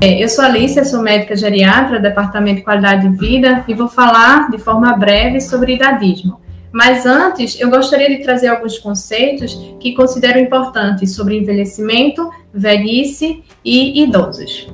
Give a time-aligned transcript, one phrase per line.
[0.00, 4.48] É, eu sou Alicia, sou médica geriatra Departamento de Qualidade de Vida e vou falar
[4.48, 6.40] de forma breve sobre idadismo.
[6.70, 14.04] Mas antes, eu gostaria de trazer alguns conceitos que considero importantes sobre envelhecimento, velhice e
[14.04, 14.72] idosos.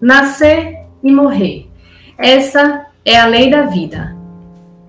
[0.00, 1.68] Nascer e morrer.
[2.16, 4.16] Essa é a lei da vida.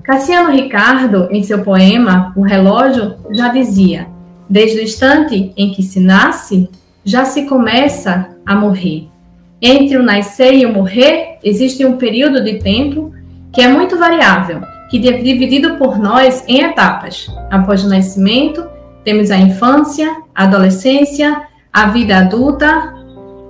[0.04, 4.08] Cassiano Ricardo, em seu poema O Relógio, já dizia:
[4.48, 6.70] Desde o instante em que se nasce,
[7.04, 9.15] já se começa a morrer.
[9.68, 13.12] Entre o nascer e o morrer, existe um período de tempo
[13.52, 17.26] que é muito variável, que é dividido por nós em etapas.
[17.50, 18.64] Após o nascimento,
[19.04, 21.42] temos a infância, a adolescência,
[21.74, 22.94] a vida adulta,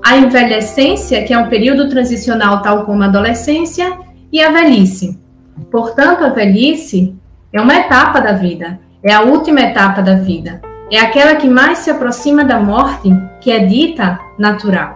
[0.02, 3.98] a envelhecência, que é um período transicional tal como a adolescência,
[4.32, 5.20] e a velhice.
[5.70, 7.14] Portanto, a velhice
[7.52, 11.80] é uma etapa da vida, é a última etapa da vida, é aquela que mais
[11.80, 14.95] se aproxima da morte, que é dita natural.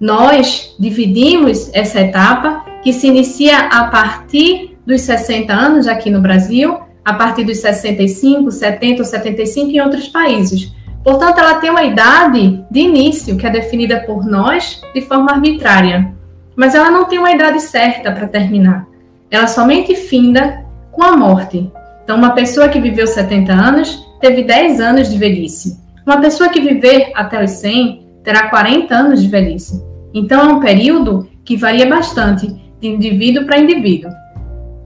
[0.00, 6.78] Nós dividimos essa etapa, que se inicia a partir dos 60 anos aqui no Brasil,
[7.04, 10.72] a partir dos 65, 70 ou 75 em outros países.
[11.02, 16.12] Portanto, ela tem uma idade de início que é definida por nós de forma arbitrária,
[16.54, 18.86] mas ela não tem uma idade certa para terminar
[19.30, 21.70] ela somente finda com a morte.
[22.02, 25.78] Então, uma pessoa que viveu 70 anos teve 10 anos de velhice.
[26.06, 29.84] Uma pessoa que viver até os 100 terá 40 anos de velhice.
[30.18, 32.46] Então, é um período que varia bastante
[32.80, 34.10] de indivíduo para indivíduo.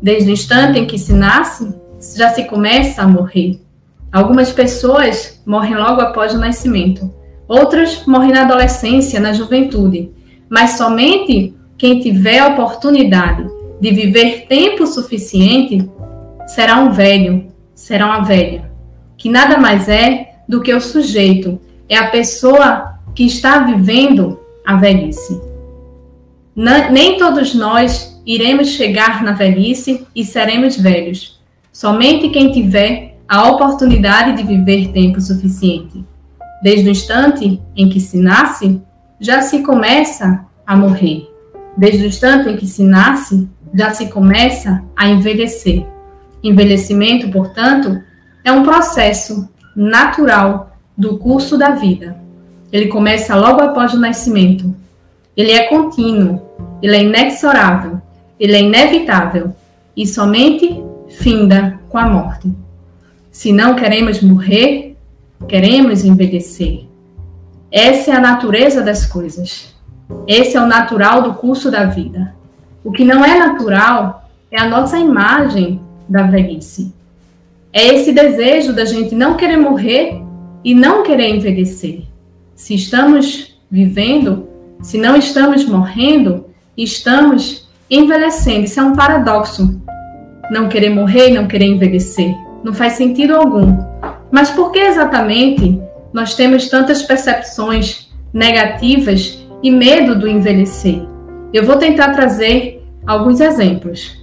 [0.02, 1.72] Desde o instante em que se nasce,
[2.16, 3.60] já se começa a morrer.
[4.10, 7.14] Algumas pessoas morrem logo após o nascimento,
[7.46, 10.10] outras morrem na adolescência, na juventude,
[10.48, 13.46] mas somente quem tiver a oportunidade
[13.80, 15.88] de viver tempo suficiente,
[16.48, 18.68] será um velho, será uma velha,
[19.16, 24.39] que nada mais é do que o sujeito, é a pessoa que está vivendo
[24.70, 25.42] a velhice.
[26.54, 31.40] Nem todos nós iremos chegar na velhice e seremos velhos.
[31.72, 36.04] Somente quem tiver a oportunidade de viver tempo suficiente.
[36.62, 38.80] Desde o instante em que se nasce,
[39.18, 41.28] já se começa a morrer.
[41.76, 45.84] Desde o instante em que se nasce, já se começa a envelhecer.
[46.44, 48.00] Envelhecimento, portanto,
[48.44, 52.20] é um processo natural do curso da vida.
[52.72, 54.74] Ele começa logo após o nascimento.
[55.36, 56.40] Ele é contínuo,
[56.82, 58.00] ele é inexorável,
[58.38, 59.54] ele é inevitável
[59.96, 62.52] e somente finda com a morte.
[63.30, 64.96] Se não queremos morrer,
[65.48, 66.84] queremos envelhecer.
[67.70, 69.74] Essa é a natureza das coisas.
[70.26, 72.34] Esse é o natural do curso da vida.
[72.82, 76.92] O que não é natural é a nossa imagem da velhice.
[77.72, 80.20] É esse desejo da gente não querer morrer
[80.64, 82.02] e não querer envelhecer.
[82.60, 84.46] Se estamos vivendo,
[84.82, 86.44] se não estamos morrendo,
[86.76, 88.66] estamos envelhecendo.
[88.66, 89.80] Isso é um paradoxo.
[90.50, 92.36] Não querer morrer e não querer envelhecer.
[92.62, 93.78] Não faz sentido algum.
[94.30, 95.80] Mas por que exatamente
[96.12, 101.02] nós temos tantas percepções negativas e medo do envelhecer?
[101.54, 104.18] Eu vou tentar trazer alguns exemplos.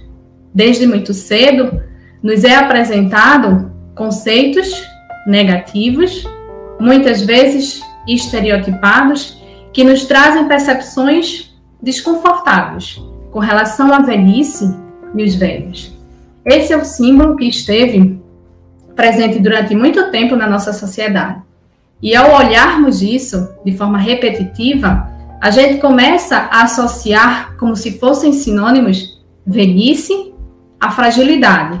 [0.54, 1.82] Desde muito cedo,
[2.22, 4.80] nos é apresentado conceitos
[5.26, 6.24] negativos,
[6.78, 9.38] muitas vezes estereotipados,
[9.72, 14.74] que nos trazem percepções desconfortáveis com relação à velhice
[15.14, 15.92] e os velhos.
[16.44, 18.18] Esse é o símbolo que esteve
[18.96, 21.42] presente durante muito tempo na nossa sociedade.
[22.02, 25.08] E ao olharmos isso de forma repetitiva,
[25.40, 30.32] a gente começa a associar como se fossem sinônimos velhice
[30.80, 31.80] a fragilidade.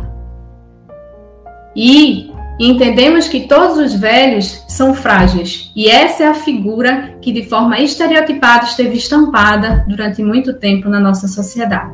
[1.74, 2.32] E
[2.66, 7.78] entendemos que todos os velhos são frágeis, e essa é a figura que de forma
[7.78, 11.92] estereotipada esteve estampada durante muito tempo na nossa sociedade.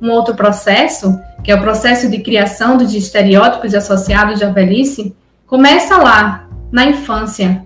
[0.00, 5.14] Um outro processo, que é o processo de criação dos estereótipos associados à velhice,
[5.46, 7.64] começa lá, na infância,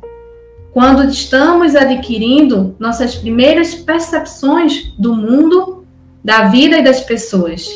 [0.72, 5.84] quando estamos adquirindo nossas primeiras percepções do mundo,
[6.24, 7.68] da vida e das pessoas.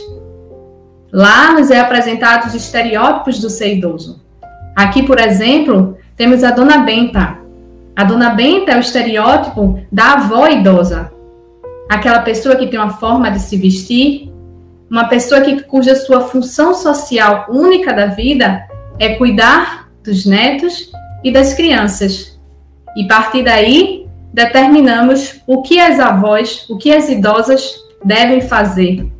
[1.12, 4.20] Lá nos é apresentado os estereótipos do ser idoso.
[4.78, 7.38] Aqui, por exemplo, temos a dona Benta.
[7.96, 11.12] A dona Benta é o estereótipo da avó idosa.
[11.88, 14.32] Aquela pessoa que tem uma forma de se vestir,
[14.88, 18.68] uma pessoa que, cuja sua função social única da vida
[19.00, 20.92] é cuidar dos netos
[21.24, 22.40] e das crianças.
[22.96, 27.74] E a partir daí, determinamos o que as avós, o que as idosas
[28.04, 29.10] devem fazer.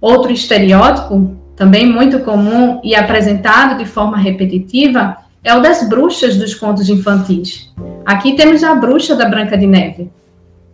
[0.00, 6.54] Outro estereótipo, também muito comum e apresentado de forma repetitiva, é o das bruxas dos
[6.54, 7.70] contos infantis.
[8.02, 10.10] Aqui temos a bruxa da Branca de Neve.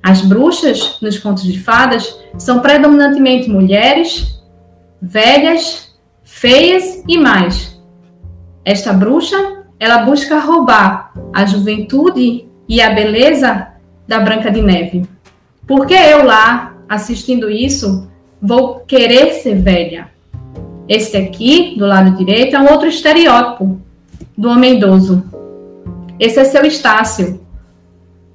[0.01, 4.41] As bruxas, nos contos de fadas, são predominantemente mulheres,
[5.03, 7.83] velhas, feias e mais.
[8.65, 13.71] Esta bruxa, ela busca roubar a juventude e a beleza
[14.07, 15.05] da Branca de Neve.
[15.67, 18.09] Porque eu lá, assistindo isso,
[18.41, 20.15] vou querer ser velha?
[20.89, 23.81] Este aqui, do lado direito, é um outro estereótipo
[24.39, 25.25] do homem idoso.
[26.19, 27.41] Esse é seu Estácio,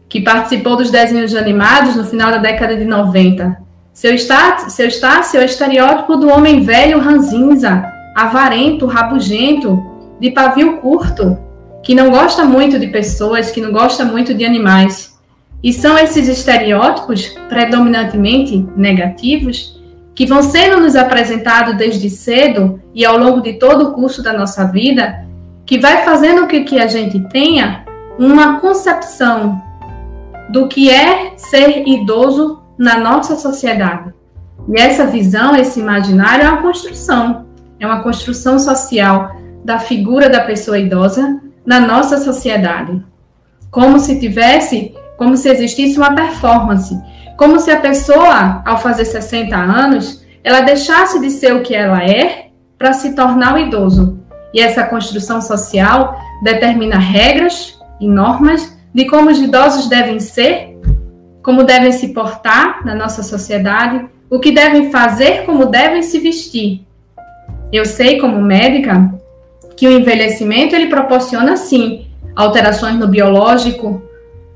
[0.10, 3.58] que participou dos desenhos animados no final da década de 90.
[3.94, 9.82] Seu Estácio, seu Estácio é o estereótipo do homem velho ranzinza, avarento, rabugento,
[10.20, 11.38] de pavio curto,
[11.82, 15.18] que não gosta muito de pessoas, que não gosta muito de animais.
[15.64, 19.81] E são esses estereótipos, predominantemente negativos,
[20.14, 24.34] que vão sendo nos apresentados desde cedo e ao longo de todo o curso da
[24.34, 25.26] nossa vida,
[25.66, 27.86] que vai fazendo com que a gente tenha
[28.20, 29.62] uma concepção
[30.50, 34.14] do que é ser idoso na nossa sociedade.
[34.68, 37.46] E essa visão, esse imaginário é uma construção,
[37.80, 43.02] é uma construção social da figura da pessoa idosa na nossa sociedade.
[43.70, 47.00] Como se tivesse, como se existisse uma performance
[47.42, 52.04] como se a pessoa, ao fazer 60 anos, ela deixasse de ser o que ela
[52.04, 54.20] é para se tornar o idoso.
[54.54, 60.80] E essa construção social determina regras e normas de como os idosos devem ser,
[61.42, 66.86] como devem se portar na nossa sociedade, o que devem fazer, como devem se vestir.
[67.74, 69.12] Eu sei, como médica,
[69.76, 72.06] que o envelhecimento ele proporciona sim
[72.36, 74.00] alterações no biológico,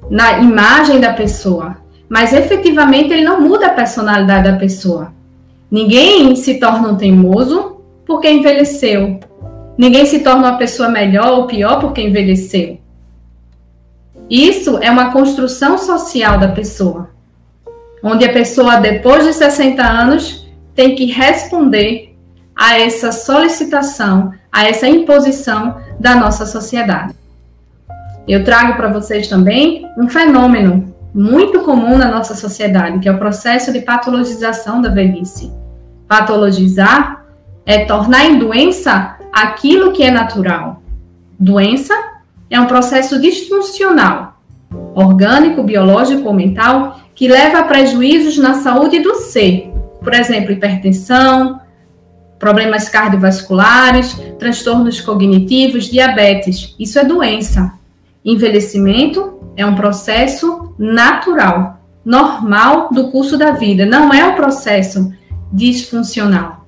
[0.07, 5.13] na imagem da pessoa, mas efetivamente ele não muda a personalidade da pessoa.
[5.69, 9.19] Ninguém se torna um teimoso porque envelheceu.
[9.77, 12.79] Ninguém se torna uma pessoa melhor ou pior porque envelheceu.
[14.29, 17.09] Isso é uma construção social da pessoa,
[18.01, 22.15] onde a pessoa, depois de 60 anos, tem que responder
[22.55, 27.13] a essa solicitação, a essa imposição da nossa sociedade.
[28.27, 33.17] Eu trago para vocês também um fenômeno muito comum na nossa sociedade, que é o
[33.17, 35.49] processo de patologização da velhice.
[36.09, 37.25] Patologizar
[37.65, 40.83] é tornar em doença aquilo que é natural.
[41.39, 41.93] Doença
[42.49, 44.41] é um processo disfuncional,
[44.93, 49.71] orgânico, biológico ou mental, que leva a prejuízos na saúde do ser.
[50.01, 51.61] Por exemplo, hipertensão,
[52.37, 56.75] problemas cardiovasculares, transtornos cognitivos, diabetes.
[56.77, 57.71] Isso é doença.
[58.25, 65.13] Envelhecimento é um processo natural, normal do curso da vida, não é um processo
[65.53, 66.65] disfuncional.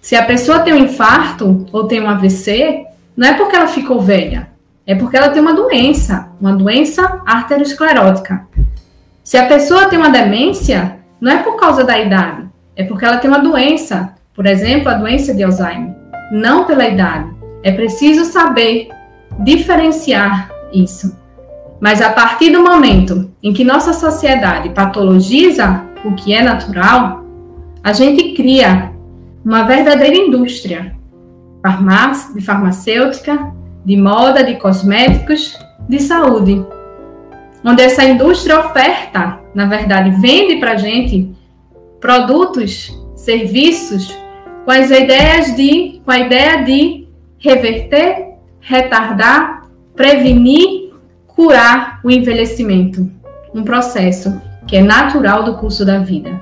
[0.00, 2.84] Se a pessoa tem um infarto ou tem um AVC,
[3.16, 4.50] não é porque ela ficou velha,
[4.86, 8.46] é porque ela tem uma doença, uma doença arteriosclerótica.
[9.24, 12.46] Se a pessoa tem uma demência, não é por causa da idade,
[12.76, 15.94] é porque ela tem uma doença, por exemplo, a doença de Alzheimer,
[16.30, 17.30] não pela idade.
[17.62, 18.88] É preciso saber
[19.38, 21.16] diferenciar isso.
[21.80, 27.24] Mas a partir do momento em que nossa sociedade patologiza o que é natural,
[27.82, 28.92] a gente cria
[29.44, 30.94] uma verdadeira indústria
[32.34, 33.52] de farmacêutica,
[33.84, 35.58] de moda, de cosméticos,
[35.88, 36.64] de saúde.
[37.64, 41.34] Onde essa indústria oferta, na verdade, vende para gente
[42.00, 44.16] produtos, serviços
[44.64, 47.08] com as ideias de, com a ideia de
[47.38, 48.31] reverter,
[48.62, 49.64] retardar,
[49.94, 50.92] prevenir
[51.26, 53.10] curar o envelhecimento,
[53.54, 56.40] um processo que é natural do curso da vida.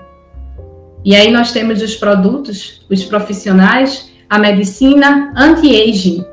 [1.04, 6.24] E aí nós temos os produtos, os profissionais, a medicina anti-aging,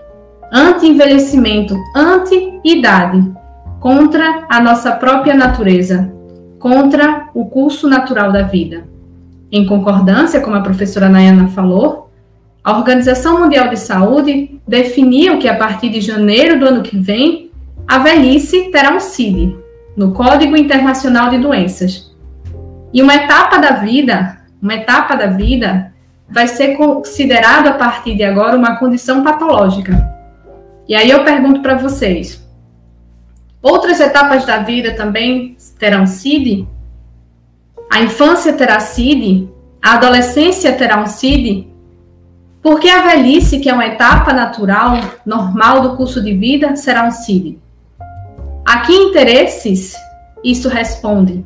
[0.52, 3.34] anti-envelhecimento, anti-idade,
[3.80, 6.12] contra a nossa própria natureza,
[6.60, 8.86] contra o curso natural da vida.
[9.50, 12.12] Em concordância, como a professora Nayana falou,
[12.62, 17.50] a Organização Mundial de Saúde definiu que a partir de janeiro do ano que vem,
[17.88, 19.56] a velhice terá um CID,
[19.96, 22.14] no Código Internacional de Doenças.
[22.94, 25.94] E uma etapa da vida, uma etapa da vida
[26.30, 30.16] vai ser considerado a partir de agora uma condição patológica.
[30.88, 32.46] E aí eu pergunto para vocês:
[33.62, 36.68] outras etapas da vida também terão CID?
[37.92, 39.50] A infância terá CID?
[39.82, 41.68] A adolescência terá um CID?
[42.68, 47.12] Porque a velhice, que é uma etapa natural, normal do curso de vida, será um
[47.12, 47.58] CID?
[48.66, 49.96] A que interesses
[50.44, 51.46] isso responde?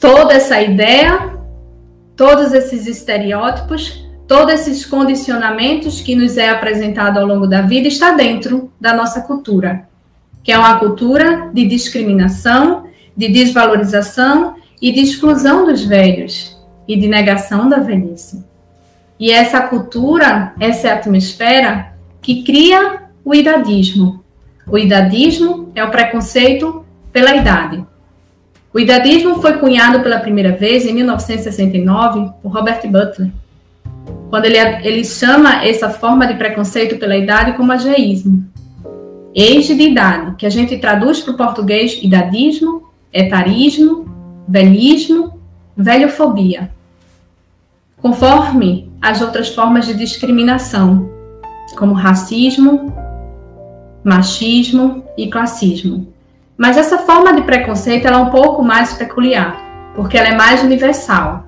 [0.00, 1.34] Toda essa ideia,
[2.16, 8.12] todos esses estereótipos, todos esses condicionamentos que nos é apresentado ao longo da vida está
[8.12, 9.86] dentro da nossa cultura.
[10.42, 16.58] que é uma cultura de discriminação, de desvalorização e de exclusão dos velhos
[16.90, 18.44] e de negação da velhice.
[19.16, 24.24] E essa cultura, essa atmosfera que cria o idadismo.
[24.66, 27.84] O idadismo é o preconceito pela idade.
[28.74, 33.30] O idadismo foi cunhado pela primeira vez em 1969 por Robert Butler,
[34.28, 38.44] quando ele, ele chama essa forma de preconceito pela idade como ageísmo.
[39.36, 42.82] Age de idade, que a gente traduz para o português idadismo,
[43.12, 44.08] etarismo,
[44.48, 45.38] velhismo,
[45.76, 46.79] velhofobia.
[48.02, 51.10] Conforme as outras formas de discriminação,
[51.76, 52.92] como racismo,
[54.04, 56.12] machismo e classismo.
[56.56, 59.58] Mas essa forma de preconceito é um pouco mais peculiar,
[59.94, 61.44] porque ela é mais universal.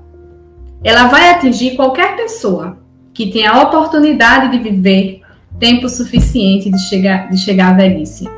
[0.82, 2.78] Ela vai atingir qualquer pessoa
[3.12, 5.23] que tenha a oportunidade de viver
[5.59, 8.28] tempo suficiente de chegar, de chegar à velhice.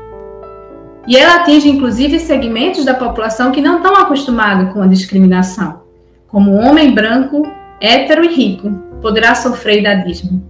[1.07, 5.81] E ela atinge inclusive segmentos da população que não estão acostumados com a discriminação,
[6.27, 7.43] como homem branco,
[7.79, 10.43] hétero e rico, poderá sofrer idadismo.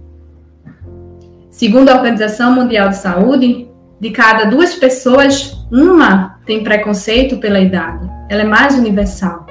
[1.50, 3.68] Segundo a Organização Mundial de Saúde,
[3.98, 8.08] de cada duas pessoas, uma tem preconceito pela idade.
[8.28, 9.46] Ela é mais universal.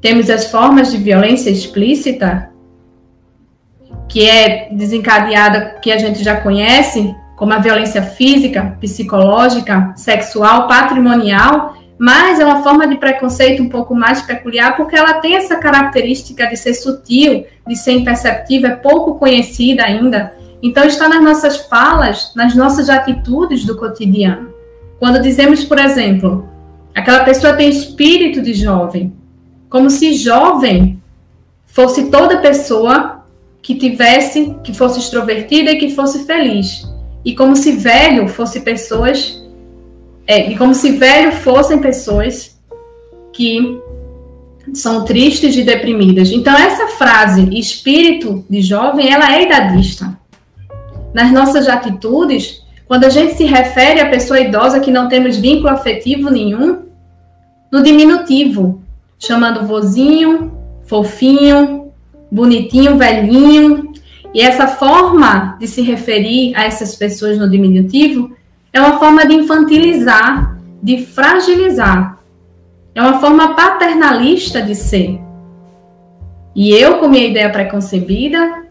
[0.00, 2.50] Temos as formas de violência explícita,
[4.08, 11.76] que é desencadeada, que a gente já conhece, como a violência física, psicológica, sexual, patrimonial,
[12.02, 16.46] mas é uma forma de preconceito um pouco mais peculiar, porque ela tem essa característica
[16.46, 20.32] de ser sutil, de ser imperceptível, é pouco conhecida ainda
[20.62, 24.54] então, está nas nossas falas, nas nossas atitudes do cotidiano.
[25.00, 26.48] Quando dizemos, por exemplo,
[26.94, 29.12] aquela pessoa tem espírito de jovem,
[29.68, 31.02] como se jovem
[31.66, 33.24] fosse toda pessoa
[33.60, 36.88] que tivesse, que fosse extrovertida e que fosse feliz.
[37.24, 39.41] E como se velho fosse pessoas,
[40.32, 42.58] é, e como se velho fossem pessoas
[43.34, 43.78] que
[44.72, 46.30] são tristes e deprimidas.
[46.30, 50.18] Então essa frase espírito de jovem, ela é idadista
[51.12, 55.68] nas nossas atitudes, quando a gente se refere à pessoa idosa que não temos vínculo
[55.68, 56.86] afetivo nenhum,
[57.70, 58.82] no diminutivo,
[59.18, 60.52] chamando vozinho,
[60.86, 61.92] fofinho,
[62.30, 63.92] bonitinho, velhinho.
[64.32, 68.32] E essa forma de se referir a essas pessoas no diminutivo
[68.72, 72.18] é uma forma de infantilizar, de fragilizar.
[72.94, 75.20] É uma forma paternalista de ser.
[76.54, 78.62] E eu, com minha ideia preconcebida,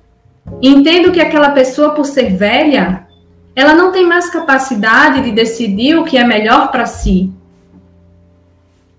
[0.62, 3.08] Entendo que aquela pessoa, por ser velha,
[3.56, 7.32] ela não tem mais capacidade de decidir o que é melhor para si,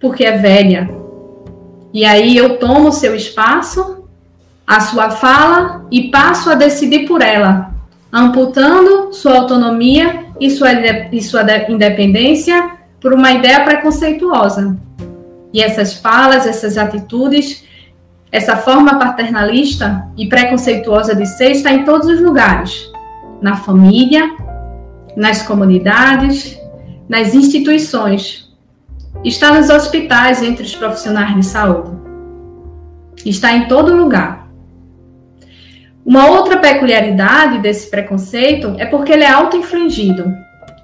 [0.00, 0.90] porque é velha.
[1.92, 4.04] E aí eu tomo seu espaço,
[4.66, 7.73] a sua fala e passo a decidir por ela,
[8.12, 10.73] amputando sua autonomia e sua,
[11.11, 14.76] e sua independência por uma ideia preconceituosa.
[15.52, 17.64] E essas falas, essas atitudes
[18.33, 22.90] essa forma paternalista e preconceituosa de ser está em todos os lugares:
[23.42, 24.35] na família,
[25.14, 26.59] nas comunidades,
[27.07, 28.50] nas instituições.
[29.23, 31.90] Está nos hospitais entre os profissionais de saúde.
[33.25, 34.41] Está em todo lugar.
[36.04, 40.35] Uma outra peculiaridade desse preconceito é porque ele é auto-infligido.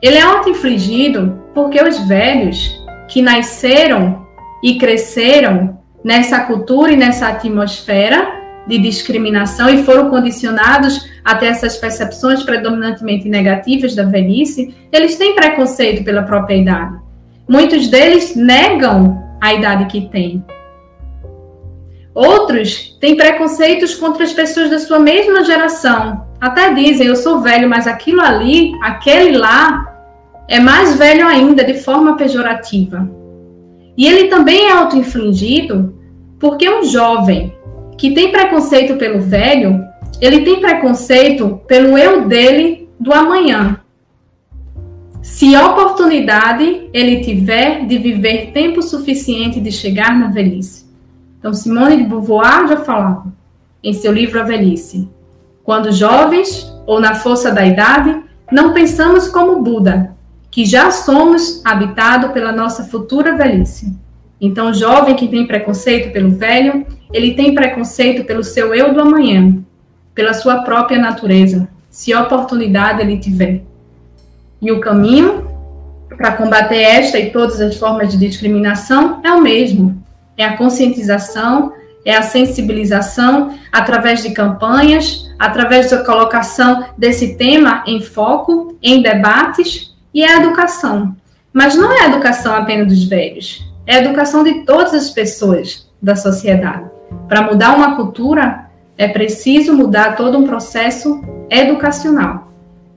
[0.00, 4.26] Ele é auto-infligido porque os velhos que nasceram
[4.62, 12.42] e cresceram nessa cultura e nessa atmosfera de discriminação e foram condicionados a essas percepções
[12.42, 16.96] predominantemente negativas da velhice, eles têm preconceito pela própria idade.
[17.48, 20.44] Muitos deles negam a idade que têm.
[22.18, 26.26] Outros têm preconceitos contra as pessoas da sua mesma geração.
[26.40, 29.96] Até dizem, eu sou velho, mas aquilo ali, aquele lá,
[30.48, 33.08] é mais velho ainda, de forma pejorativa.
[33.96, 35.96] E ele também é auto-infligido
[36.40, 37.54] porque um jovem
[37.96, 39.80] que tem preconceito pelo velho,
[40.20, 43.78] ele tem preconceito pelo eu dele do amanhã.
[45.22, 50.88] Se oportunidade ele tiver de viver tempo suficiente de chegar na velhice.
[51.38, 53.33] Então, Simone de Beauvoir já falava
[53.83, 55.09] em seu livro A Velhice.
[55.62, 60.16] Quando jovens, ou na força da idade, não pensamos como Buda,
[60.50, 63.95] que já somos habitado pela nossa futura velhice.
[64.40, 69.00] Então, o jovem que tem preconceito pelo velho, ele tem preconceito pelo seu eu do
[69.00, 69.59] amanhã,
[70.14, 73.62] pela sua própria natureza, se oportunidade ele tiver.
[74.61, 75.47] E o caminho
[76.16, 80.02] para combater esta e todas as formas de discriminação é o mesmo:
[80.38, 81.73] é a conscientização,
[82.04, 89.95] é a sensibilização através de campanhas, através da colocação desse tema em foco, em debates
[90.14, 91.14] e é a educação.
[91.52, 95.90] Mas não é a educação apenas dos velhos, é a educação de todas as pessoas
[96.00, 96.88] da sociedade.
[97.26, 98.66] Para mudar uma cultura,
[98.97, 102.52] é preciso mudar todo um processo educacional.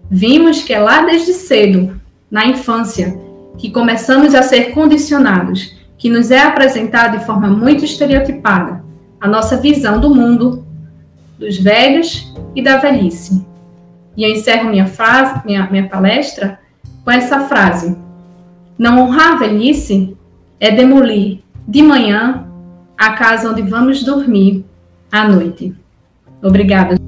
[0.10, 3.18] Vimos que é lá desde cedo, na infância,
[3.58, 8.84] que começamos a ser condicionados, que nos é apresentado de forma muito estereotipada
[9.20, 10.66] a nossa visão do mundo,
[11.38, 13.46] dos velhos e da velhice.
[14.18, 16.60] E eu encerro minha, frase, minha, minha palestra
[17.06, 17.96] com essa frase:
[18.80, 20.18] Não honrar a velhice
[20.60, 22.48] é demolir de manhã
[22.98, 24.66] a casa onde vamos dormir
[25.12, 25.76] à noite.
[26.42, 27.01] Obrigada.